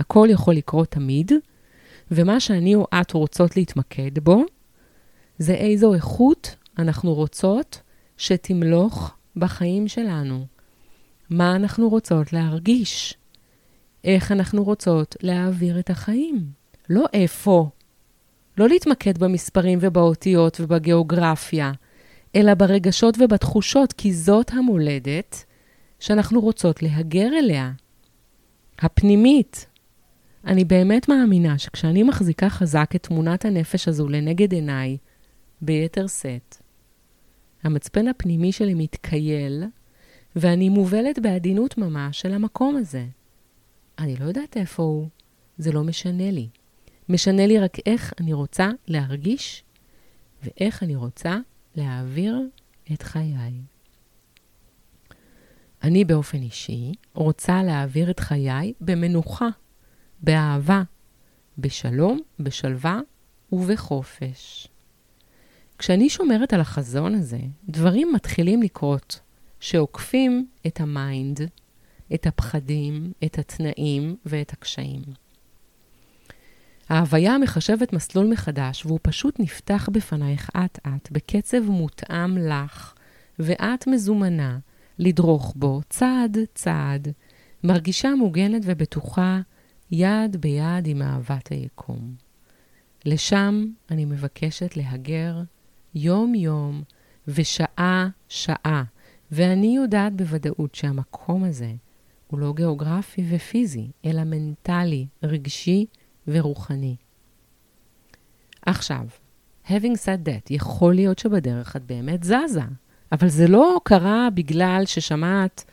הכל 0.00 0.28
יכול 0.30 0.54
לקרות 0.54 0.88
תמיד, 0.90 1.32
ומה 2.10 2.40
שאני 2.40 2.74
או 2.74 2.86
את 3.00 3.12
רוצות 3.12 3.56
להתמקד 3.56 4.18
בו, 4.18 4.44
זה 5.38 5.54
איזו 5.54 5.94
איכות 5.94 6.56
אנחנו 6.78 7.14
רוצות 7.14 7.80
שתמלוך 8.16 9.14
בחיים 9.36 9.88
שלנו. 9.88 10.46
מה 11.30 11.56
אנחנו 11.56 11.88
רוצות 11.88 12.32
להרגיש? 12.32 13.14
איך 14.04 14.32
אנחנו 14.32 14.64
רוצות 14.64 15.16
להעביר 15.22 15.78
את 15.78 15.90
החיים? 15.90 16.50
לא 16.90 17.04
איפה. 17.12 17.70
לא 18.58 18.68
להתמקד 18.68 19.18
במספרים 19.18 19.78
ובאותיות 19.82 20.60
ובגיאוגרפיה, 20.60 21.72
אלא 22.36 22.54
ברגשות 22.54 23.16
ובתחושות, 23.20 23.92
כי 23.92 24.14
זאת 24.14 24.50
המולדת 24.52 25.44
שאנחנו 26.00 26.40
רוצות 26.40 26.82
להגר 26.82 27.28
אליה. 27.38 27.72
הפנימית. 28.78 29.66
אני 30.46 30.64
באמת 30.64 31.08
מאמינה 31.08 31.58
שכשאני 31.58 32.02
מחזיקה 32.02 32.48
חזק 32.48 32.90
את 32.96 33.02
תמונת 33.02 33.44
הנפש 33.44 33.88
הזו 33.88 34.08
לנגד 34.08 34.52
עיניי, 34.52 34.96
ביתר 35.60 36.06
שאת, 36.06 36.56
המצפן 37.62 38.08
הפנימי 38.08 38.52
שלי 38.52 38.74
מתקייל, 38.74 39.64
ואני 40.36 40.68
מובלת 40.68 41.18
בעדינות 41.18 41.78
ממש 41.78 42.20
של 42.20 42.32
המקום 42.32 42.76
הזה. 42.76 43.06
אני 43.98 44.16
לא 44.16 44.24
יודעת 44.24 44.56
איפה 44.56 44.82
הוא, 44.82 45.08
זה 45.58 45.72
לא 45.72 45.84
משנה 45.84 46.30
לי. 46.30 46.48
משנה 47.08 47.46
לי 47.46 47.58
רק 47.58 47.76
איך 47.86 48.12
אני 48.20 48.32
רוצה 48.32 48.70
להרגיש 48.86 49.64
ואיך 50.42 50.82
אני 50.82 50.96
רוצה 50.96 51.38
להעביר 51.76 52.48
את 52.92 53.02
חיי. 53.02 53.60
אני 55.82 56.04
באופן 56.04 56.42
אישי 56.42 56.92
רוצה 57.14 57.62
להעביר 57.62 58.10
את 58.10 58.20
חיי 58.20 58.72
במנוחה, 58.80 59.48
באהבה, 60.22 60.82
בשלום, 61.58 62.20
בשלווה 62.40 63.00
ובחופש. 63.52 64.68
כשאני 65.78 66.08
שומרת 66.08 66.52
על 66.52 66.60
החזון 66.60 67.14
הזה, 67.14 67.40
דברים 67.68 68.12
מתחילים 68.12 68.62
לקרות 68.62 69.20
שעוקפים 69.60 70.48
את 70.66 70.80
ה 70.80 70.90
mind, 70.90 71.40
את 72.14 72.26
הפחדים, 72.26 73.12
את 73.24 73.38
התנאים 73.38 74.16
ואת 74.26 74.52
הקשיים. 74.52 75.02
ההוויה 76.88 77.38
מחשבת 77.38 77.92
מסלול 77.92 78.26
מחדש, 78.26 78.86
והוא 78.86 78.98
פשוט 79.02 79.40
נפתח 79.40 79.88
בפנייך 79.92 80.50
אט-אט, 80.56 81.10
בקצב 81.10 81.60
מותאם 81.70 82.38
לך, 82.38 82.94
ואת 83.38 83.86
מזומנה 83.86 84.58
לדרוך 84.98 85.52
בו 85.56 85.80
צעד-צעד, 85.88 87.08
מרגישה 87.64 88.14
מוגנת 88.14 88.62
ובטוחה, 88.64 89.40
יד 89.90 90.36
ביד 90.36 90.86
עם 90.86 91.02
אהבת 91.02 91.48
היקום. 91.48 92.14
לשם 93.04 93.66
אני 93.90 94.04
מבקשת 94.04 94.76
להגר 94.76 95.42
יום-יום 95.94 96.82
ושעה-שעה, 97.28 98.84
ואני 99.30 99.76
יודעת 99.76 100.16
בוודאות 100.16 100.74
שהמקום 100.74 101.44
הזה 101.44 101.72
הוא 102.26 102.40
לא 102.40 102.52
גיאוגרפי 102.56 103.24
ופיזי, 103.30 103.90
אלא 104.04 104.24
מנטלי, 104.24 105.06
רגשי 105.22 105.86
ורוחני. 106.28 106.96
עכשיו, 108.66 109.06
having 109.66 109.96
said 110.04 110.28
that, 110.28 110.46
יכול 110.50 110.94
להיות 110.94 111.18
שבדרך 111.18 111.76
את 111.76 111.82
באמת 111.82 112.24
זזה, 112.24 112.60
אבל 113.12 113.28
זה 113.28 113.48
לא 113.48 113.80
קרה 113.84 114.28
בגלל 114.34 114.82
ששמעת 114.86 115.64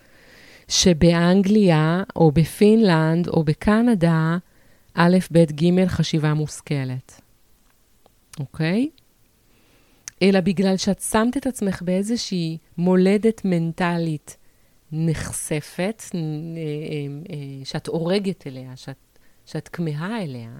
שבאנגליה 0.67 2.03
או 2.15 2.31
בפינלנד 2.31 3.27
או 3.27 3.43
בקנדה, 3.43 4.37
א', 4.93 5.17
ב', 5.31 5.43
ג', 5.43 5.87
חשיבה 5.87 6.33
מושכלת, 6.33 7.21
אוקיי? 8.39 8.89
אלא 10.21 10.39
בגלל 10.39 10.77
שאת 10.77 11.01
שמת 11.01 11.37
את 11.37 11.47
עצמך 11.47 11.81
באיזושהי 11.81 12.57
מולדת 12.77 13.41
מנטלית 13.45 14.37
נחשפת, 14.91 16.03
אה, 16.15 16.19
אה, 16.19 16.23
אה, 17.29 17.65
שאת 17.65 17.87
הורגת 17.87 18.47
אליה, 18.47 18.71
שאת, 18.75 19.12
שאת 19.45 19.67
כמהה 19.67 20.23
אליה, 20.23 20.51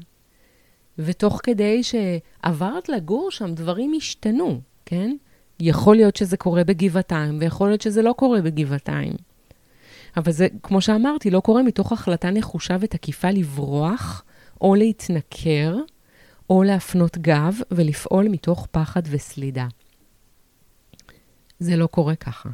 ותוך 0.98 1.40
כדי 1.44 1.82
שעברת 1.84 2.90
לגור 2.90 3.32
שם, 3.32 3.54
דברים 3.54 3.94
השתנו, 3.98 4.62
כן? 4.86 5.16
יכול 5.60 5.96
להיות 5.96 6.16
שזה 6.16 6.38
קורה 6.38 6.64
בגבעתיים, 6.64 7.38
ויכול 7.40 7.68
להיות 7.68 7.82
שזה 7.82 8.02
לא 8.02 8.14
קורה 8.18 8.42
בגבעתיים. 8.42 9.14
אבל 10.18 10.32
זה, 10.32 10.48
כמו 10.64 10.82
שאמרתי, 10.82 11.30
לא 11.30 11.40
קורה 11.40 11.64
מתוך 11.64 11.92
החלטה 11.92 12.32
נחושה 12.32 12.78
ותקיפה 12.80 13.32
לברוח 13.32 14.24
או 14.62 14.76
להתנכר, 14.76 15.78
או 16.50 16.64
להפנות 16.64 17.18
גב 17.18 17.56
ולפעול 17.72 18.28
מתוך 18.28 18.68
פחד 18.72 19.02
וסלידה. 19.10 19.68
זה 21.60 21.76
לא 21.76 21.88
קורה 21.88 22.16
ככה. 22.16 22.50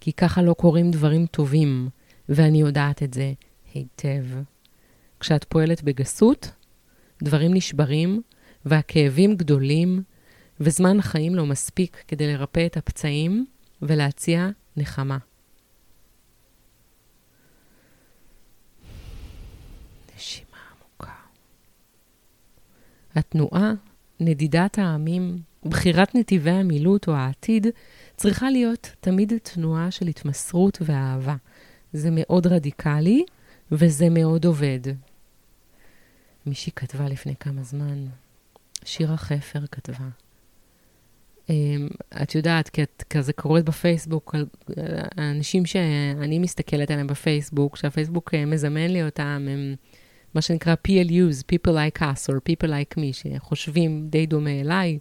כי 0.00 0.12
ככה 0.12 0.42
לא 0.42 0.52
קורים 0.52 0.90
דברים 0.90 1.26
טובים, 1.26 1.88
ואני 2.28 2.60
יודעת 2.60 3.02
את 3.02 3.14
זה 3.14 3.32
היטב. 3.74 4.24
כשאת 5.24 5.44
פועלת 5.44 5.82
בגסות, 5.82 6.50
דברים 7.22 7.54
נשברים, 7.54 8.22
והכאבים 8.64 9.36
גדולים, 9.36 10.02
וזמן 10.60 10.98
החיים 10.98 11.34
לא 11.34 11.46
מספיק 11.46 12.04
כדי 12.08 12.26
לרפא 12.26 12.66
את 12.66 12.76
הפצעים 12.76 13.46
ולהציע 13.82 14.48
נחמה. 14.76 15.18
נשימה 20.16 20.56
עמוקה. 20.70 21.14
התנועה, 23.14 23.72
נדידת 24.20 24.78
העמים, 24.78 25.38
בחירת 25.64 26.14
נתיבי 26.14 26.50
המילוט 26.50 27.08
או 27.08 27.12
העתיד, 27.12 27.66
צריכה 28.16 28.50
להיות 28.50 28.90
תמיד 29.00 29.32
תנועה 29.42 29.90
של 29.90 30.06
התמסרות 30.06 30.78
ואהבה. 30.80 31.36
זה 31.92 32.08
מאוד 32.12 32.46
רדיקלי 32.46 33.24
וזה 33.72 34.10
מאוד 34.10 34.44
עובד. 34.44 34.80
מישהי 36.46 36.72
כתבה 36.76 37.08
לפני 37.08 37.36
כמה 37.40 37.62
זמן, 37.62 38.06
שירה 38.84 39.16
חפר 39.16 39.66
כתבה, 39.72 40.08
אמ, 41.50 41.88
את 42.22 42.34
יודעת, 42.34 42.68
כי 42.68 42.82
את 42.82 43.04
כזה 43.10 43.32
קוראת 43.32 43.64
בפייסבוק, 43.64 44.34
האנשים 45.16 45.66
שאני 45.66 46.38
מסתכלת 46.38 46.90
עליהם 46.90 47.06
בפייסבוק, 47.06 47.76
שהפייסבוק 47.76 48.34
אה, 48.34 48.44
מזמן 48.44 48.90
לי 48.90 49.04
אותם, 49.04 49.46
הם 49.50 49.74
מה 50.34 50.42
שנקרא 50.42 50.74
PLUs, 50.88 51.42
People 51.52 51.70
Like 51.70 52.00
Us, 52.00 52.28
או 52.28 52.34
People 52.34 52.68
Like 52.68 52.98
Me, 52.98 53.12
שחושבים 53.12 54.06
די 54.10 54.26
דומה 54.26 54.60
אליי. 54.60 54.98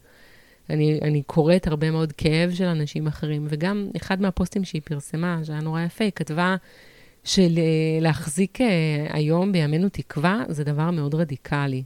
אני, 0.69 0.99
אני 1.01 1.23
קוראת 1.23 1.67
הרבה 1.67 1.91
מאוד 1.91 2.11
כאב 2.11 2.51
של 2.53 2.65
אנשים 2.65 3.07
אחרים, 3.07 3.45
וגם 3.49 3.89
אחד 3.97 4.21
מהפוסטים 4.21 4.63
שהיא 4.63 4.81
פרסמה, 4.85 5.39
שהיה 5.43 5.61
נורא 5.61 5.81
יפה, 5.81 6.03
היא 6.03 6.11
כתבה 6.15 6.55
שלהחזיק 7.23 8.61
אה, 8.61 9.07
היום 9.09 9.51
בימינו 9.51 9.89
תקווה 9.89 10.43
זה 10.49 10.63
דבר 10.63 10.91
מאוד 10.91 11.15
רדיקלי, 11.15 11.83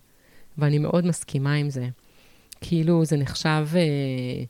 ואני 0.57 0.77
מאוד 0.77 1.05
מסכימה 1.05 1.53
עם 1.53 1.69
זה. 1.69 1.87
כאילו 2.61 3.05
זה 3.05 3.17
נחשב 3.17 3.67
אה, 3.75 4.43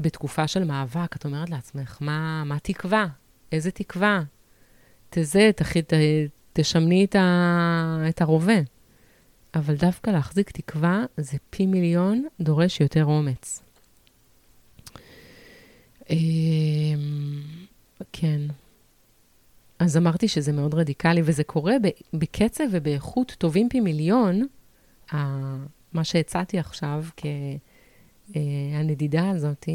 בתקופה 0.00 0.48
של 0.48 0.64
מאבק, 0.64 1.16
את 1.16 1.24
אומרת 1.24 1.50
לעצמך, 1.50 1.98
מה, 2.00 2.44
מה 2.44 2.58
תקווה? 2.62 3.06
איזה 3.52 3.70
תקווה? 3.70 4.22
תזה, 5.10 5.50
תח, 5.56 5.76
ת, 5.76 5.92
תשמני 6.52 7.04
את, 7.04 7.14
ה, 7.14 8.04
את 8.08 8.22
הרובה. 8.22 8.60
אבל 9.54 9.74
דווקא 9.74 10.10
להחזיק 10.10 10.50
תקווה 10.50 11.04
זה 11.16 11.38
פי 11.50 11.66
מיליון 11.66 12.26
דורש 12.40 12.80
יותר 12.80 13.04
אומץ. 13.04 13.62
אה, 16.10 16.16
כן. 18.12 18.40
אז 19.80 19.96
אמרתי 19.96 20.28
שזה 20.28 20.52
מאוד 20.52 20.74
רדיקלי, 20.74 21.20
וזה 21.24 21.44
קורה 21.44 21.74
בקצב 22.12 22.64
ובאיכות 22.70 23.36
טובים 23.38 23.68
פי 23.68 23.80
מיליון, 23.80 24.46
מה 25.92 26.04
שהצעתי 26.04 26.58
עכשיו 26.58 27.04
כהנדידה 28.32 29.22
אה, 29.22 29.30
הזאת, 29.30 29.68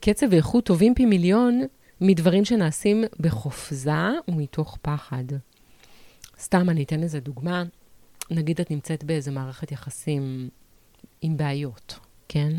קצב 0.00 0.26
ואיכות 0.30 0.64
טובים 0.64 0.94
פי 0.94 1.06
מיליון 1.06 1.62
מדברים 2.00 2.44
שנעשים 2.44 3.04
בחופזה 3.20 4.08
ומתוך 4.28 4.78
פחד. 4.82 5.24
סתם, 6.40 6.70
אני 6.70 6.82
אתן 6.82 7.02
איזה 7.02 7.20
דוגמה. 7.20 7.64
נגיד 8.30 8.60
את 8.60 8.70
נמצאת 8.70 9.04
באיזה 9.04 9.30
מערכת 9.30 9.72
יחסים 9.72 10.48
עם 11.22 11.36
בעיות, 11.36 11.98
כן? 12.28 12.52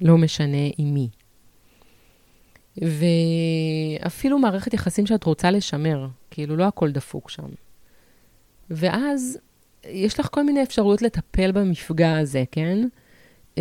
לא 0.00 0.18
משנה 0.18 0.66
עם 0.78 0.94
מי. 0.94 1.08
ואפילו 2.82 4.38
מערכת 4.38 4.74
יחסים 4.74 5.06
שאת 5.06 5.24
רוצה 5.24 5.50
לשמר, 5.50 6.06
כאילו 6.30 6.56
לא 6.56 6.64
הכל 6.64 6.90
דפוק 6.90 7.30
שם. 7.30 7.48
ואז 8.70 9.38
יש 9.88 10.20
לך 10.20 10.28
כל 10.30 10.44
מיני 10.44 10.62
אפשרויות 10.62 11.02
לטפל 11.02 11.52
במפגע 11.52 12.18
הזה, 12.18 12.44
כן? 12.52 12.88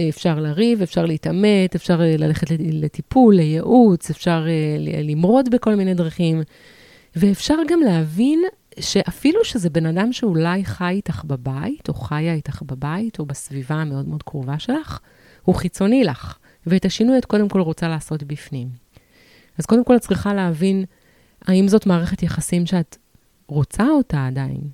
אפשר 0.10 0.40
לריב, 0.40 0.82
אפשר 0.82 1.06
להתעמת, 1.06 1.76
אפשר 1.76 2.02
אה, 2.02 2.18
ללכת 2.18 2.48
לטיפול, 2.60 3.36
לייעוץ, 3.36 4.10
אפשר 4.10 4.46
אה, 4.48 5.02
למרוד 5.04 5.50
בכל 5.50 5.76
מיני 5.76 5.94
דרכים, 5.94 6.42
ואפשר 7.16 7.56
גם 7.68 7.80
להבין 7.80 8.44
שאפילו 8.80 9.46
שזה 9.46 9.70
בן 9.70 9.86
אדם 9.86 10.14
שאולי 10.14 10.66
חי 10.66 10.90
איתך 10.90 11.24
בבית, 11.26 11.90
או 11.90 11.94
חיה 11.94 12.34
איתך 12.34 12.62
בבית, 12.66 13.20
או 13.20 13.26
בסביבה 13.26 13.76
המאוד 13.76 14.08
מאוד 14.08 14.24
קרובה 14.24 14.60
שלך, 14.60 15.00
הוא 15.44 15.56
חיצוני 15.56 16.04
לך, 16.04 16.38
ואת 16.68 16.86
השינוי 16.86 17.18
את 17.18 17.26
קודם 17.26 17.50
כל 17.50 17.62
רוצה 17.62 17.88
לעשות 17.88 18.24
בפנים. 18.24 18.83
אז 19.58 19.66
קודם 19.66 19.84
כל 19.86 19.96
את 19.96 20.02
צריכה 20.02 20.34
להבין 20.34 20.86
האם 21.42 21.68
זאת 21.68 21.86
מערכת 21.86 22.24
יחסים 22.24 22.66
שאת 22.66 22.98
רוצה 23.48 23.88
אותה 23.88 24.28
עדיין. 24.28 24.70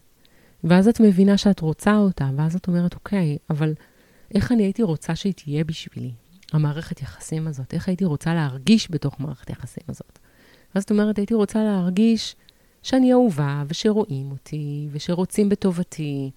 ואז 0.63 0.87
את 0.87 0.99
מבינה 0.99 1.37
שאת 1.37 1.59
רוצה 1.59 1.97
אותה, 1.97 2.29
ואז 2.37 2.55
את 2.55 2.67
אומרת, 2.67 2.93
אוקיי, 2.93 3.37
אבל 3.49 3.73
איך 4.35 4.51
אני 4.51 4.63
הייתי 4.63 4.83
רוצה 4.83 5.15
שהיא 5.15 5.33
תהיה 5.33 5.63
בשבילי, 5.63 6.11
המערכת 6.53 7.01
יחסים 7.01 7.47
הזאת? 7.47 7.73
איך 7.73 7.87
הייתי 7.87 8.05
רוצה 8.05 8.33
להרגיש 8.33 8.91
בתוך 8.91 9.19
מערכת 9.19 9.49
יחסים 9.49 9.83
הזאת? 9.89 10.19
ואז 10.75 10.83
את 10.83 10.91
אומרת, 10.91 11.17
הייתי 11.17 11.33
רוצה 11.33 11.63
להרגיש 11.63 12.35
שאני 12.83 13.13
אהובה, 13.13 13.63
ושרואים 13.67 14.31
אותי, 14.31 14.87
ושרוצים 14.91 15.49
בטובתי, 15.49 16.31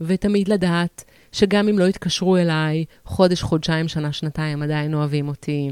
ותמיד 0.00 0.48
לדעת 0.48 1.04
שגם 1.32 1.68
אם 1.68 1.78
לא 1.78 1.84
יתקשרו 1.84 2.36
אליי 2.36 2.84
חודש, 3.04 3.42
חודשיים, 3.42 3.88
שנה, 3.88 4.12
שנתיים, 4.12 4.62
עדיין 4.62 4.94
אוהבים 4.94 5.28
אותי. 5.28 5.70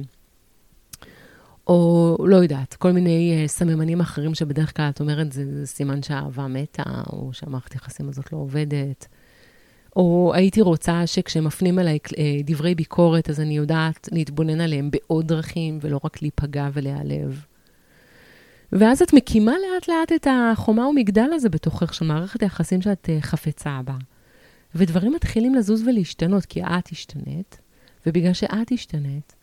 או 1.67 2.17
לא 2.29 2.37
יודעת, 2.37 2.75
כל 2.75 2.93
מיני 2.93 3.45
uh, 3.45 3.49
סממנים 3.49 4.01
אחרים 4.01 4.35
שבדרך 4.35 4.77
כלל 4.77 4.89
את 4.89 5.01
אומרת, 5.01 5.33
זה, 5.33 5.61
זה 5.61 5.67
סימן 5.67 6.03
שהאהבה 6.03 6.47
מתה, 6.47 6.83
או 7.13 7.31
שהמערכת 7.33 7.75
יחסים 7.75 8.09
הזאת 8.09 8.33
לא 8.33 8.39
עובדת. 8.39 9.07
או 9.97 10.33
הייתי 10.35 10.61
רוצה 10.61 11.07
שכשמפנים 11.07 11.79
אליי 11.79 11.99
uh, 12.07 12.13
דברי 12.45 12.75
ביקורת, 12.75 13.31
אז 13.31 13.41
אני 13.41 13.57
יודעת 13.57 14.09
להתבונן 14.13 14.61
עליהם 14.61 14.91
בעוד 14.91 15.29
דרכים, 15.29 15.79
ולא 15.83 16.01
רק 16.05 16.23
להיפגע 16.23 16.69
ולהיעלב. 16.73 17.45
ואז 18.73 19.03
את 19.03 19.13
מקימה 19.13 19.53
לאט-לאט 19.53 20.13
את 20.13 20.27
החומה 20.31 20.89
ומגדל 20.89 21.31
הזה 21.33 21.49
בתוכך 21.49 21.95
של 21.95 22.05
מערכת 22.05 22.43
היחסים 22.43 22.83
שאת 22.83 23.09
uh, 23.09 23.23
חפצה 23.23 23.81
בה. 23.85 23.97
ודברים 24.75 25.13
מתחילים 25.13 25.55
לזוז 25.55 25.83
ולהשתנות, 25.83 26.47
כי 26.47 26.63
את 26.63 26.89
השתנית, 26.93 27.61
ובגלל 28.07 28.33
שאת 28.33 28.73
השתנית, 28.73 29.35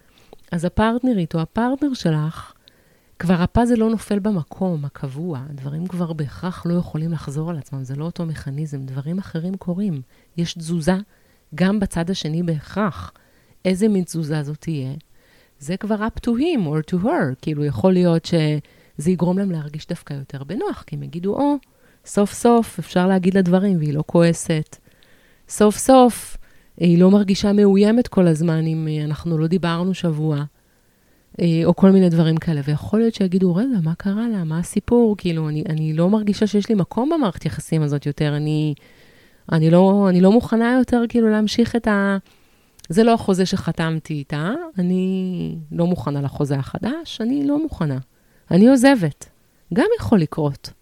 אז 0.52 0.66
הפרטנרית 0.66 1.36
או 1.36 1.40
הפרטנר 1.40 1.94
שלך, 1.94 2.54
כבר 3.20 3.42
הפאזל 3.42 3.76
לא 3.76 3.90
נופל 3.90 4.20
במקום 4.20 4.86
הקבוע, 4.86 5.40
דברים 5.50 5.88
כבר 5.88 6.14
בהכרח 6.14 6.66
לא 6.66 6.74
יכולים 6.74 7.12
לחזור 7.12 7.50
על 7.50 7.58
עצמם, 7.58 7.84
זה 7.84 7.96
לא 7.96 8.06
אותו 8.06 8.26
מכניזם, 8.26 8.86
דברים 8.86 9.18
אחרים 9.20 9.58
קורים. 9.58 10.02
יש 10.38 10.54
תזוזה 10.54 10.96
גם 11.56 11.80
בצד 11.80 12.10
השני 12.10 12.44
בהכרח. 12.44 13.12
איזה 13.66 13.88
מין 13.88 14.04
תזוזה 14.04 14.44
זאת 14.44 14.58
תהיה? 14.60 14.94
זה 15.60 15.78
כבר 15.78 16.08
up 16.08 16.20
to 16.28 16.30
him 16.30 16.66
or 16.66 16.94
to 16.94 17.04
her, 17.04 17.36
כאילו 17.42 17.66
יכול 17.66 17.94
להיות 17.94 18.26
שזה 18.26 19.12
יגרום 19.12 19.38
להם 19.38 19.52
להרגיש 19.52 19.88
דווקא 19.88 20.14
יותר 20.14 20.44
בנוח, 20.44 20.84
כי 20.88 20.96
הם 20.96 21.04
יגידו, 21.04 21.34
או, 21.34 21.56
oh, 21.56 21.68
סוף 22.06 22.34
סוף 22.34 22.80
אפשר 22.80 23.08
להגיד 23.08 23.34
לה 23.34 23.42
דברים 23.42 23.78
והיא 23.78 23.94
לא 23.94 24.04
כועסת. 24.08 24.78
סוף 25.50 25.78
סוף 25.78 26.38
היא 26.78 26.98
לא 26.98 27.12
מרגישה 27.12 27.54
מאוימת 27.54 28.08
כל 28.08 28.28
הזמן 28.28 28.66
אם 28.66 28.88
אה, 28.92 29.06
אנחנו 29.06 29.38
לא 29.38 29.48
דיברנו 29.48 29.94
שבוע, 29.94 30.44
אה, 31.42 31.62
או 31.66 31.76
כל 31.76 31.92
מיני 31.92 32.10
דברים 32.10 32.38
כאלה. 32.38 32.62
ויכול 32.64 33.00
להיות 33.00 33.16
שיגידו, 33.16 33.56
רגע, 33.56 33.78
מה 33.84 33.96
קרה 33.96 34.28
לה? 34.30 34.44
מה 34.44 34.60
הסיפור? 34.60 35.16
כאילו, 35.18 35.50
אני, 35.50 35.64
אני 35.70 35.94
לא 35.94 36.10
מרגישה 36.10 36.48
שיש 36.48 36.70
לי 36.70 36.76
מקום 36.76 37.10
במערכת 37.10 37.46
יחסים 37.46 37.82
הזאת 37.82 38.06
יותר. 38.06 38.36
אני, 38.36 38.74
אני, 39.52 39.70
לא, 39.70 40.06
אני 40.10 40.22
לא 40.22 40.32
מוכנה 40.32 40.76
יותר 40.80 41.04
כאילו 41.10 41.30
להמשיך 41.30 41.76
את 41.76 41.88
ה... 41.88 42.18
זה 42.90 43.04
לא 43.04 43.14
החוזה 43.14 43.46
שחתמתי 43.46 44.14
איתה, 44.14 44.52
אני 44.78 45.56
לא 45.72 45.88
מוכנה 45.88 46.22
לחוזה 46.22 46.56
החדש, 46.56 47.22
אני 47.22 47.48
לא 47.48 47.64
מוכנה. 47.64 47.98
אני 48.52 48.70
עוזבת. 48.70 49.30
גם 49.74 49.86
יכול 50.00 50.20
לקרות. 50.20 50.74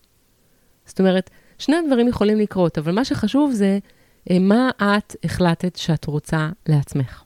זאת 0.86 0.99
אומרת, 0.99 1.30
שני 1.58 1.75
הדברים 1.75 2.08
יכולים 2.08 2.39
לקרות, 2.39 2.78
אבל 2.78 2.91
מה 2.91 3.06
שחשוב 3.06 3.52
זה 3.52 3.80
מה 4.39 4.69
את 4.79 5.15
החלטת 5.23 5.75
שאת 5.75 6.05
רוצה 6.05 6.49
לעצמך. 6.67 7.23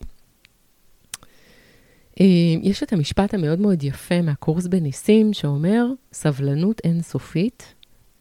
אה, 2.20 2.26
יש 2.62 2.84
את 2.84 2.94
המשפט 2.94 3.34
המאוד 3.34 3.60
מאוד 3.60 3.84
יפה 3.84 4.22
מהקורס 4.22 4.68
בניסים, 4.68 5.34
שאומר, 5.34 5.86
סבלנות 6.14 6.82
אינסופית 6.84 7.74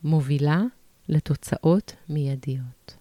מובילה 0.05 0.63
לתוצאות 1.09 1.97
מיידיות. 2.09 2.97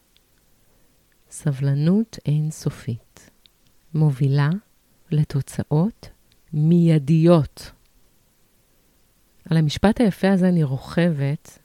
סבלנות 1.31 2.19
אינסופית 2.25 3.29
מובילה 3.93 4.49
לתוצאות 5.11 6.09
מיידיות. 6.53 7.71
על 9.49 9.57
המשפט 9.57 10.01
היפה 10.01 10.31
הזה 10.31 10.49
אני 10.49 10.63
רוכבת 10.63 11.59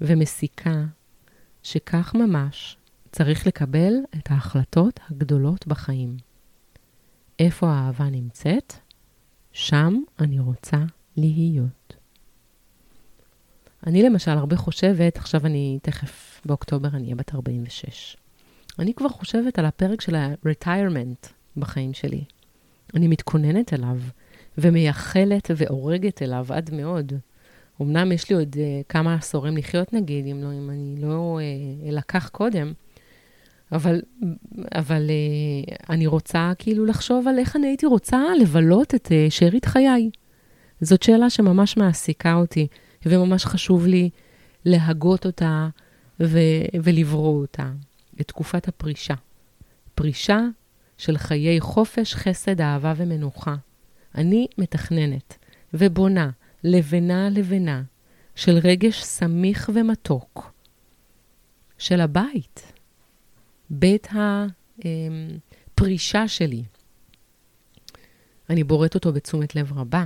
ומסיקה 0.00 0.84
שכך 1.62 2.14
ממש 2.14 2.76
צריך 3.12 3.46
לקבל 3.46 3.92
את 4.18 4.30
ההחלטות 4.30 5.00
הגדולות 5.10 5.66
בחיים. 5.66 6.16
איפה 7.38 7.70
האהבה 7.70 8.04
נמצאת? 8.04 8.72
שם 9.52 10.02
אני 10.20 10.38
רוצה 10.38 10.76
להיות. 11.16 11.96
אני 13.86 14.02
למשל 14.02 14.30
הרבה 14.30 14.56
חושבת, 14.56 15.16
עכשיו 15.16 15.46
אני 15.46 15.78
תכף 15.82 16.40
באוקטובר 16.44 16.88
אני 16.88 17.04
אהיה 17.04 17.14
בת 17.14 17.34
46. 17.34 18.16
אני 18.78 18.94
כבר 18.94 19.08
חושבת 19.08 19.58
על 19.58 19.64
הפרק 19.66 20.00
של 20.00 20.14
ה-retirement 20.14 21.28
בחיים 21.56 21.94
שלי. 21.94 22.24
אני 22.94 23.08
מתכוננת 23.08 23.72
אליו 23.72 23.98
ומייחלת 24.58 25.50
ואורגת 25.56 26.22
אליו 26.22 26.46
עד 26.50 26.74
מאוד. 26.74 27.12
אמנם 27.82 28.12
יש 28.12 28.30
לי 28.30 28.36
עוד 28.36 28.54
uh, 28.54 28.58
כמה 28.88 29.14
עשורים 29.14 29.56
לחיות 29.56 29.92
נגיד, 29.92 30.26
אם, 30.26 30.42
לא, 30.42 30.52
אם 30.52 30.70
אני 30.70 30.94
לא 30.98 31.38
uh, 31.40 31.88
אלקח 31.88 32.28
קודם, 32.28 32.72
אבל, 33.72 34.00
אבל 34.74 35.10
uh, 35.10 35.74
אני 35.90 36.06
רוצה 36.06 36.52
כאילו 36.58 36.86
לחשוב 36.86 37.28
על 37.28 37.38
איך 37.38 37.56
אני 37.56 37.66
הייתי 37.66 37.86
רוצה 37.86 38.22
לבלות 38.40 38.94
את 38.94 39.06
uh, 39.06 39.30
שארית 39.30 39.64
חיי. 39.64 40.10
זאת 40.80 41.02
שאלה 41.02 41.30
שממש 41.30 41.76
מעסיקה 41.76 42.34
אותי, 42.34 42.66
וממש 43.06 43.44
חשוב 43.44 43.86
לי 43.86 44.10
להגות 44.64 45.26
אותה 45.26 45.68
ו- 46.20 46.38
ולברוא 46.82 47.40
אותה, 47.40 47.70
את 48.20 48.28
תקופת 48.28 48.68
הפרישה. 48.68 49.14
פרישה 49.94 50.40
של 50.98 51.18
חיי 51.18 51.60
חופש, 51.60 52.14
חסד, 52.14 52.60
אהבה 52.60 52.94
ומנוחה. 52.96 53.54
אני 54.14 54.46
מתכננת 54.58 55.38
ובונה 55.74 56.30
לבנה-לבנה 56.64 57.82
של 58.34 58.58
רגש 58.64 59.02
סמיך 59.02 59.70
ומתוק 59.74 60.52
של 61.78 62.00
הבית, 62.00 62.71
בית 63.72 64.08
הפרישה 65.74 66.28
שלי. 66.28 66.62
אני 68.50 68.64
בוראת 68.64 68.94
אותו 68.94 69.12
בתשומת 69.12 69.56
לב 69.56 69.72
רבה. 69.72 70.04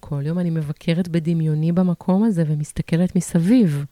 כל 0.00 0.22
יום 0.26 0.38
אני 0.38 0.50
מבקרת 0.50 1.08
בדמיוני 1.08 1.72
במקום 1.72 2.24
הזה 2.24 2.44
ומסתכלת 2.46 3.16
מסביב. 3.16 3.84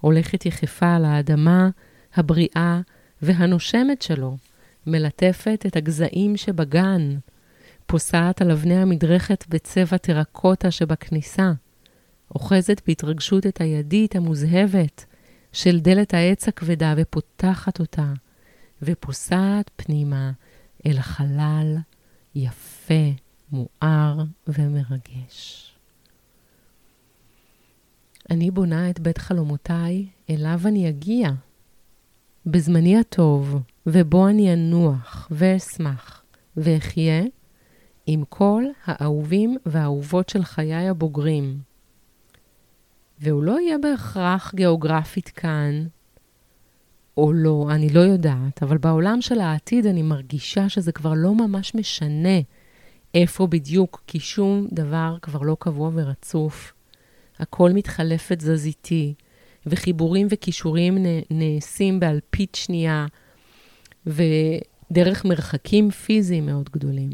הולכת 0.00 0.46
יחפה 0.46 0.94
על 0.94 1.04
האדמה 1.04 1.68
הבריאה 2.14 2.80
והנושמת 3.22 4.02
שלו, 4.02 4.36
מלטפת 4.86 5.64
את 5.66 5.76
הגזעים 5.76 6.36
שבגן, 6.36 7.16
פוסעת 7.86 8.42
על 8.42 8.50
אבני 8.50 8.76
המדרכת 8.76 9.44
בצבע 9.48 9.96
טרקוטה 9.96 10.70
שבכניסה, 10.70 11.52
אוחזת 12.34 12.82
בהתרגשות 12.86 13.46
את 13.46 13.60
הידית 13.60 14.16
המוזהבת 14.16 15.04
של 15.52 15.80
דלת 15.80 16.14
העץ 16.14 16.48
הכבדה 16.48 16.94
ופותחת 16.96 17.80
אותה, 17.80 18.12
ופוסעת 18.82 19.70
פנימה 19.76 20.32
אל 20.86 20.98
החלל 20.98 21.76
יפה, 22.34 23.12
מואר 23.52 24.24
ומרגש. 24.46 25.72
אני 28.30 28.50
בונה 28.50 28.90
את 28.90 29.00
בית 29.00 29.18
חלומותיי, 29.18 30.06
אליו 30.30 30.60
אני 30.64 30.88
אגיע. 30.88 31.30
בזמני 32.46 32.98
הטוב, 32.98 33.62
ובו 33.86 34.28
אני 34.28 34.54
אנוח 34.54 35.28
ואשמח 35.30 36.22
ואחיה 36.56 37.22
עם 38.06 38.24
כל 38.28 38.64
האהובים 38.84 39.56
והאהובות 39.66 40.28
של 40.28 40.44
חיי 40.44 40.88
הבוגרים. 40.88 41.58
והוא 43.18 43.42
לא 43.42 43.60
יהיה 43.60 43.78
בהכרח 43.78 44.54
גיאוגרפית 44.54 45.28
כאן, 45.28 45.86
או 47.16 47.32
לא, 47.32 47.66
אני 47.70 47.88
לא 47.88 48.00
יודעת, 48.00 48.62
אבל 48.62 48.78
בעולם 48.78 49.20
של 49.20 49.40
העתיד 49.40 49.86
אני 49.86 50.02
מרגישה 50.02 50.68
שזה 50.68 50.92
כבר 50.92 51.12
לא 51.16 51.34
ממש 51.34 51.74
משנה 51.74 52.38
איפה 53.14 53.46
בדיוק, 53.46 54.02
כי 54.06 54.20
שום 54.20 54.66
דבר 54.72 55.16
כבר 55.22 55.42
לא 55.42 55.56
קבוע 55.60 55.90
ורצוף. 55.94 56.72
הכל 57.38 57.72
מתחלף 57.72 58.28
ותזזיתי, 58.30 59.14
וחיבורים 59.66 60.26
וכישורים 60.30 60.98
נעשים 61.30 62.00
באלפית 62.00 62.54
שנייה, 62.54 63.06
ודרך 64.06 65.24
מרחקים 65.24 65.90
פיזיים 65.90 66.46
מאוד 66.46 66.70
גדולים. 66.72 67.10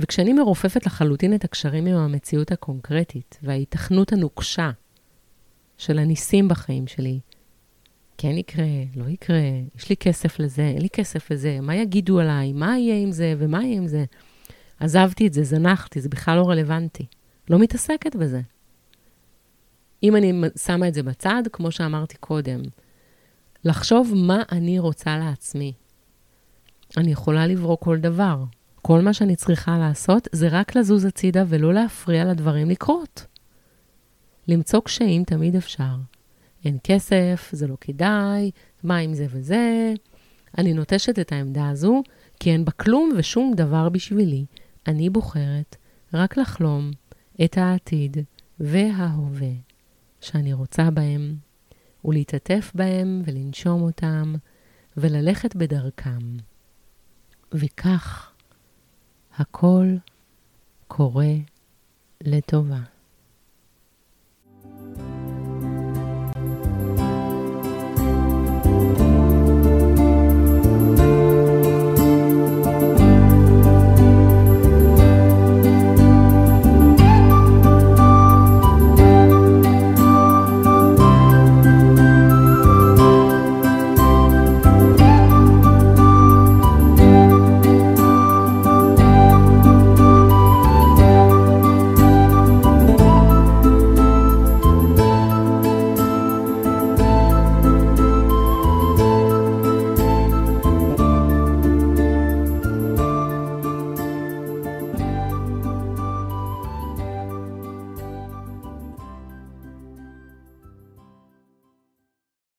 וכשאני 0.00 0.32
מרופפת 0.32 0.86
לחלוטין 0.86 1.34
את 1.34 1.44
הקשרים 1.44 1.86
עם 1.86 1.96
המציאות 1.96 2.52
הקונקרטית 2.52 3.38
וההיתכנות 3.42 4.12
הנוקשה 4.12 4.70
של 5.78 5.98
הניסים 5.98 6.48
בחיים 6.48 6.86
שלי, 6.86 7.20
כן 8.18 8.38
יקרה, 8.38 8.64
לא 8.96 9.08
יקרה, 9.08 9.40
יש 9.76 9.88
לי 9.88 9.96
כסף 9.96 10.38
לזה, 10.38 10.62
אין 10.62 10.82
לי 10.82 10.88
כסף 10.88 11.30
לזה, 11.30 11.60
מה 11.60 11.76
יגידו 11.76 12.20
עליי, 12.20 12.52
מה 12.52 12.78
יהיה 12.78 13.02
עם 13.02 13.12
זה 13.12 13.34
ומה 13.38 13.64
יהיה 13.64 13.76
עם 13.76 13.86
זה. 13.86 14.04
עזבתי 14.80 15.26
את 15.26 15.32
זה, 15.32 15.44
זנחתי, 15.44 16.00
זה 16.00 16.08
בכלל 16.08 16.36
לא 16.36 16.48
רלוונטי. 16.48 17.06
לא 17.50 17.58
מתעסקת 17.58 18.16
בזה. 18.16 18.40
אם 20.02 20.16
אני 20.16 20.32
שמה 20.56 20.88
את 20.88 20.94
זה 20.94 21.02
בצד, 21.02 21.42
כמו 21.52 21.70
שאמרתי 21.70 22.16
קודם, 22.16 22.62
לחשוב 23.64 24.12
מה 24.16 24.42
אני 24.52 24.78
רוצה 24.78 25.18
לעצמי. 25.18 25.72
אני 26.96 27.12
יכולה 27.12 27.46
לברוא 27.46 27.76
כל 27.80 27.98
דבר. 27.98 28.44
כל 28.82 29.00
מה 29.00 29.12
שאני 29.12 29.36
צריכה 29.36 29.78
לעשות 29.78 30.28
זה 30.32 30.48
רק 30.50 30.76
לזוז 30.76 31.04
הצידה 31.04 31.44
ולא 31.48 31.74
להפריע 31.74 32.24
לדברים 32.24 32.70
לקרות. 32.70 33.26
למצוא 34.48 34.80
קשיים 34.80 35.24
תמיד 35.24 35.56
אפשר. 35.56 35.94
אין 36.64 36.78
כסף, 36.84 37.50
זה 37.52 37.66
לא 37.66 37.76
כדאי, 37.80 38.50
מה 38.82 38.96
עם 38.96 39.14
זה 39.14 39.26
וזה. 39.30 39.94
אני 40.58 40.72
נוטשת 40.72 41.18
את 41.18 41.32
העמדה 41.32 41.68
הזו, 41.68 42.02
כי 42.40 42.50
אין 42.52 42.64
בה 42.64 42.72
כלום 42.72 43.10
ושום 43.16 43.52
דבר 43.56 43.88
בשבילי. 43.88 44.44
אני 44.86 45.10
בוחרת 45.10 45.76
רק 46.14 46.36
לחלום 46.36 46.90
את 47.44 47.58
העתיד 47.58 48.16
וההווה 48.60 49.52
שאני 50.20 50.52
רוצה 50.52 50.90
בהם, 50.90 51.36
ולהתעטף 52.04 52.72
בהם 52.74 53.22
ולנשום 53.24 53.82
אותם, 53.82 54.34
וללכת 54.96 55.56
בדרכם. 55.56 56.36
וכך 57.52 58.32
הכל 59.36 59.86
קורה 60.88 61.32
לטובה. 62.20 62.97